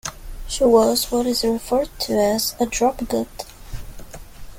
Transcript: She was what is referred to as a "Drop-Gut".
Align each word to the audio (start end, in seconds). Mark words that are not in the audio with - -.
She 0.47 0.63
was 0.63 1.11
what 1.11 1.27
is 1.27 1.43
referred 1.43 1.91
to 1.99 2.13
as 2.13 2.55
a 2.59 2.65
"Drop-Gut". 2.65 3.45